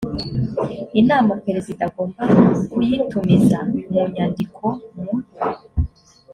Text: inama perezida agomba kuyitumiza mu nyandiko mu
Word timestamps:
inama 1.01 1.33
perezida 1.45 1.81
agomba 1.89 2.21
kuyitumiza 2.71 3.59
mu 3.91 3.99
nyandiko 4.13 4.65
mu 5.01 5.13